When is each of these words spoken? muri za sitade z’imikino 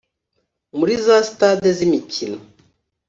muri 0.77 0.93
za 1.05 1.17
sitade 1.27 1.67
z’imikino 1.77 2.39